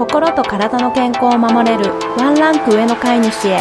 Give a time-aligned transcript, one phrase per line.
[0.00, 3.60] 心と体の健康を守れるワンランク上の飼い主へ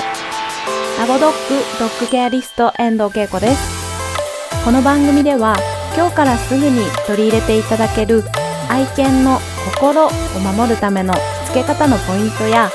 [0.97, 5.57] アゴドッグドッグケアリスト遠藤恵子ですこの番組では
[5.97, 8.23] 今日からすぐに取り入れていただける
[8.69, 9.37] 愛犬の
[9.81, 10.09] 心を
[10.55, 12.69] 守るためのしつけ方のポイントや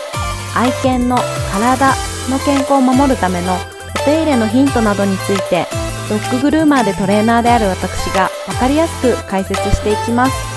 [0.55, 1.17] 愛犬の
[1.51, 1.95] 体
[2.29, 3.59] の健康を守るためのお
[4.05, 5.67] 手入れのヒントなどについて
[6.11, 10.55] ドッググルーマーでトレーナーである私がわかりやすく解説していきます。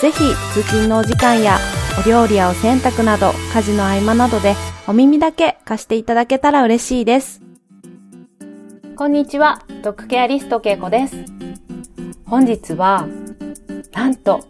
[0.00, 0.18] ぜひ
[0.54, 1.58] 通勤のお時間や
[1.98, 4.54] お料理やお洗濯など家事の合間などで
[4.86, 7.42] お耳だけ貸していただけたら嬉しいです。
[8.96, 11.24] こんにちは、ドッグケアリストけいこです。
[12.24, 13.06] 本日は、
[13.92, 14.44] なんと、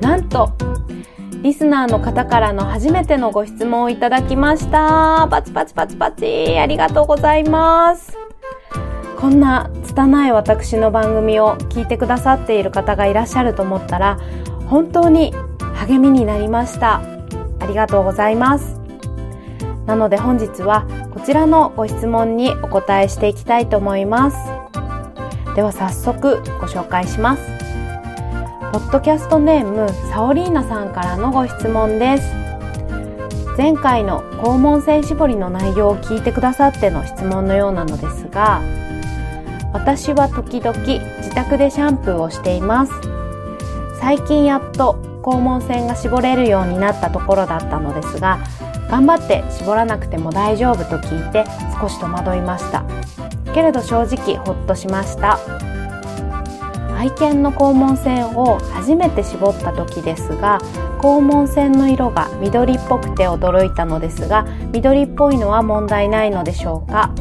[0.00, 0.52] なんと、
[1.42, 5.28] リスナーの方からの初めてのご質問をいただきました。
[5.30, 6.58] パチパチパチパチ。
[6.58, 8.16] ありがとうございます。
[9.18, 14.18] こんな拙い私の番組を聞いてくださっている方がいらっしゃると思ったら、
[14.68, 15.34] 本当に
[15.86, 17.02] 励みになりました。
[17.60, 18.80] ありがとうございます。
[19.86, 24.36] なので本日はこちらのご質問にお答えしていきたいと思います。
[25.54, 27.42] では早速ご紹介します。
[28.72, 32.34] ポッドキャストネームサオリーナさんからのご質問です。
[33.56, 38.62] 前回の肛門腺絞りの内容を聞いてくださっての質問のようなのですが、
[39.72, 40.76] 私は時々
[41.18, 42.92] 自宅でシャンプーをしています。
[44.00, 48.38] 最近やっと肛門腺が絞れるようになったところだったのですが、
[48.90, 51.44] 頑張って絞らなくても大丈夫と聞いて
[51.80, 52.84] 少し戸惑いました。
[53.54, 55.38] けれど正直ほっとしました。
[56.98, 60.58] 愛犬の肛門腺を初めて絞った時ですが
[61.00, 67.14] 肛門腺の色が緑っぽくて驚いたのですが緑っぽいのは問題ないのでしょうか。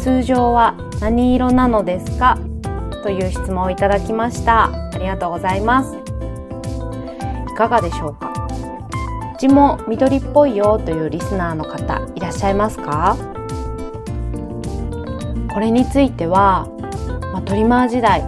[0.00, 2.38] 通常は何色なのですか？
[3.02, 4.64] という質問をいただきました。
[4.64, 6.11] ありがとうございます。
[7.62, 8.32] かがでしょうか？
[9.34, 13.16] うちも緑っぽいよというリスナーの方いらっしゃいますか？
[15.52, 16.66] これについては、
[17.32, 18.22] まあ、トリマー時代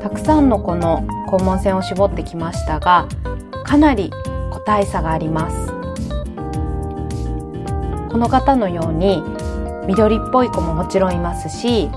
[0.00, 3.06] たくさんのこの肛門腺を絞ってきましたが
[3.64, 4.10] かなり
[4.50, 5.66] 個体差があります。
[8.10, 9.22] この方のように
[9.86, 11.88] 緑っぽい子ももちろんいますし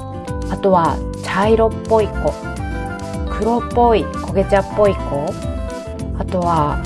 [0.51, 2.33] あとは茶色っぽい子
[3.31, 5.33] 黒っぽい焦げ茶っぽい子
[6.19, 6.83] あとは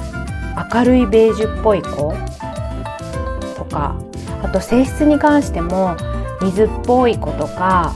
[0.73, 2.16] 明るいベージュっぽい子
[3.57, 3.97] とか
[4.44, 5.97] あと性質に関しても
[6.41, 7.94] 水っぽい子とか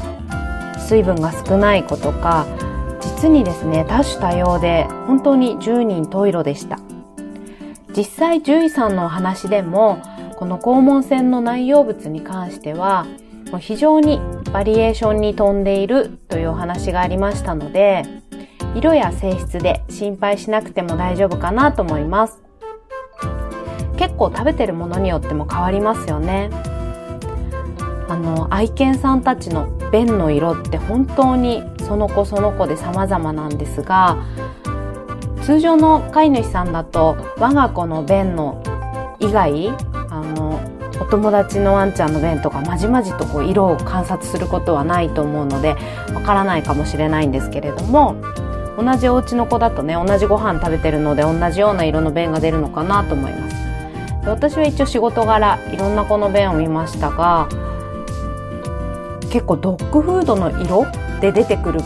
[0.77, 2.45] 水分が少ない子とか
[2.99, 6.79] 実にですね多種多様で本当に10人十色でした。
[7.97, 10.03] 実際獣医さんのお話でも
[10.35, 13.07] この肛門腺の内容物に関しては
[13.59, 14.21] 非常に
[14.53, 18.03] バリエーションに富んでいるというお話がありましたので
[18.77, 22.39] 色や性質で心配しなくても大丈夫かなと思います。
[23.97, 26.51] 結構食べてるものによっても変わりますよね。
[28.07, 34.17] あの愛犬さんたちの便の色って本当にその子その子で様々なんですが
[35.41, 38.63] 通常の飼い主さんだと我が子の便の
[39.19, 39.69] 以外
[40.09, 40.61] あの
[41.01, 45.75] お友達のワンちゃんの便とかまじまじとこう色を観察することはないと思うので
[46.13, 48.16] わからないかもしれないんですけれども
[48.77, 53.55] 同じお家の子だとね同じご飯食べてるので同じような色の便が出るのかなと思います。
[54.25, 57.47] 私は一応仕事柄いろんな子の便を見ましたが
[59.31, 60.85] 結構ドッグフードの色
[61.21, 61.79] で出てくる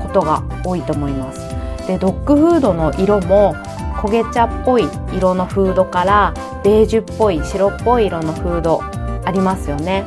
[0.00, 1.40] ことが多いと思います。
[1.86, 3.54] でドッグフードの色も
[3.96, 8.80] 焦げ茶っぽい色のフードからベージュっぽい白っぽい色のフード
[9.24, 10.04] ありますよね。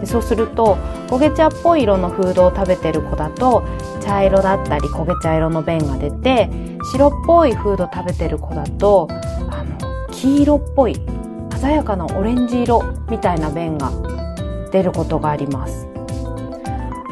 [0.00, 3.64] でそうすると焦げ茶っぽい色のフードを食べてる子だと
[4.02, 6.50] 茶色だったり焦げ茶色の便が出て
[6.92, 9.08] 白っぽいフード食べてる子だと
[9.50, 10.96] あの黄色っぽい
[11.60, 13.90] 鮮やかなオレンジ色みたいな便が
[14.72, 15.86] 出ることがあります。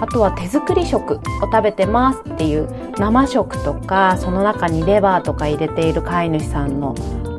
[0.01, 1.21] あとは手作り食を
[1.53, 2.69] 食べてますっていう
[2.99, 6.95] 生食とかその中にレバーとか入れている飼い主さんの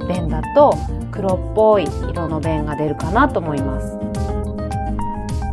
[0.07, 0.77] 便だと
[1.11, 4.10] 黒っぽい色の便が出るかなと思います。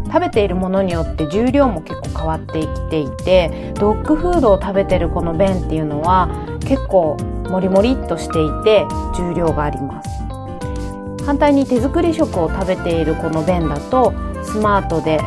[0.09, 6.29] 食べているものによって重量も結構変わってきていてドッグフードを食べてるこの便っていうのは
[6.61, 7.17] 結構
[7.49, 10.09] モリモリっとしていて重量があります。
[11.25, 14.15] 反対に手作り食を食べているこの便だと
[14.45, 15.21] スマートで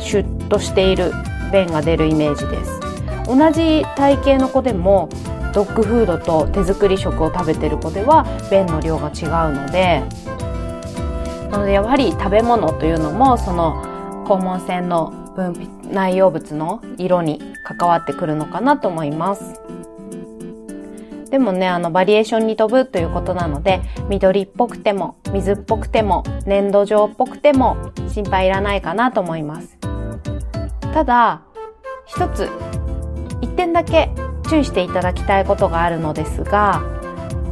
[0.00, 1.12] シュッとしている
[1.52, 2.80] 便が出るイメージです。
[3.26, 5.08] 同じ体型の子でも
[5.52, 10.02] ドッグフードと手作り食を食べてる子では便の量が違うので
[11.50, 13.82] なのでやはり食べ物というのもその
[14.26, 19.60] 肛門腺の分泌内容物の色に関わってくるのかなと思います
[21.30, 27.76] でもね、あの、バリエーションに飛ぶということなので、緑っぽくても、水っぽくても、粘土状っぽくても、
[28.08, 29.76] 心配いらないかなと思います。
[30.94, 31.42] ただ、
[32.06, 32.48] 一つ、
[33.40, 34.10] 一点だけ
[34.48, 36.80] 注意していただきたいことがあるのですが、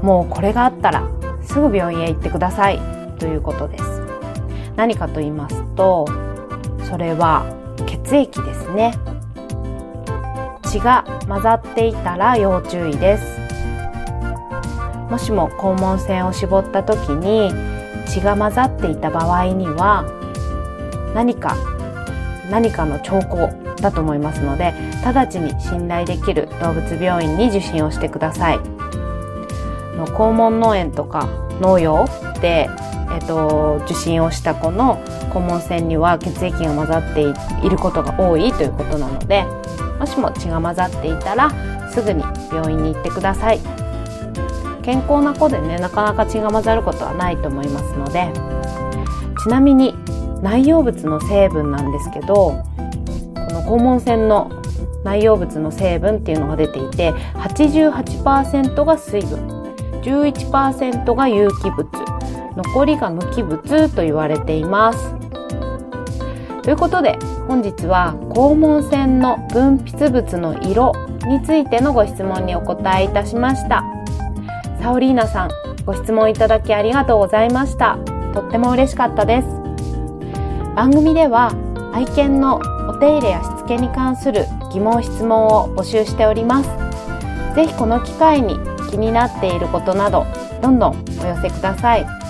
[0.02, 1.08] もうこれがあったら、
[1.42, 2.80] すぐ病院へ行ってください、
[3.18, 3.84] ということです。
[4.76, 6.06] 何かと言いますと、
[6.88, 7.44] それは
[7.86, 8.94] 血液ですね。
[10.64, 13.44] 血が混ざっていたら要注意です。
[15.10, 17.52] もしも肛門腺を絞った時に
[18.06, 20.04] 血が混ざっていた場合には
[21.14, 21.56] 何か
[22.50, 24.72] 何かの兆候だと思いますので
[25.04, 28.58] 直ちに信頼できる動物病院に受診をしてください
[29.96, 31.28] 肛門脳炎とか
[31.60, 32.68] 脳瘍で、
[33.14, 35.02] えっと、受診をした子の
[35.32, 37.22] 肛門腺には血液が混ざって
[37.64, 39.44] いることが多いということなので
[39.98, 41.50] もしも血が混ざっていたら
[41.90, 42.22] すぐに
[42.52, 43.84] 病院に行ってください。
[44.84, 48.30] 健康な子でねなかなか血が混ざることはないと思いますので
[49.42, 49.94] ちなみに
[50.42, 52.62] 内容物の成分なんですけどこ
[53.50, 54.50] の肛門腺の
[55.02, 59.64] 内容物の成分っていうのが出ていて88%が水分
[60.02, 62.03] 11%が有機物。
[62.56, 65.14] 残りが無機物と言われています
[66.62, 70.92] ということで本日は肛門腺の分泌物の色
[71.26, 73.84] についてのご質問にお答えいたしました。
[74.80, 75.50] サオリーナさん、
[75.86, 77.98] ご質問いただきありがとうございました。
[78.34, 79.48] とっても嬉しかったです。
[80.74, 81.52] 番組では
[81.94, 86.70] 愛犬のお手入れやしつけに関する疑問質問を募集しております。
[87.54, 88.58] ぜひこの機会に
[88.90, 90.26] 気になっていることなど、
[90.60, 92.23] どんどんお寄せください。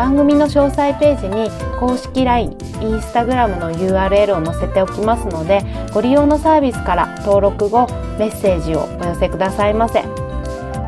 [0.00, 5.60] 番組の詳細ページに公式 LINE、Instagram の URL を載せておきますので、
[5.92, 7.86] ご利用のサービスから登録後、
[8.18, 10.02] メッセージをお寄せくださいませ。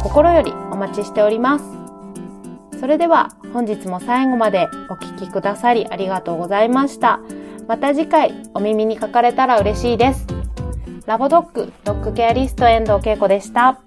[0.02, 1.64] 心よりお待ちしております。
[2.80, 7.20] それでは本日も最後までお聴きくださりありがとうございました。
[7.68, 10.26] また次回お耳にかかれたら嬉しいです。
[11.04, 13.78] ラボドッグドッグケアリスト遠藤恵子でした。